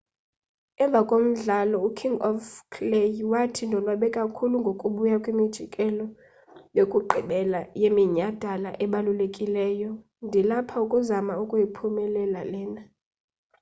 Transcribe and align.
emva 0.83 0.99
komdlalo 1.09 1.77
uking 1.89 2.17
of 2.29 2.39
clay 2.73 3.13
wathi 3.33 3.63
ndonwabe 3.67 4.07
kakhulu 4.17 4.55
ngokubuya 4.61 5.17
kwimjikelo 5.23 6.05
yokugqibela 6.77 7.61
yeminyadala 7.81 8.69
ebalulekileyo 8.83 9.91
ndilapha 10.25 10.77
ukuzama 10.85 11.33
ukuyiphumelela 11.43 12.41
lena 12.51 12.81